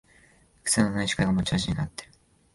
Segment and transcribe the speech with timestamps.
[0.63, 2.11] くせのない司会が持ち味になってる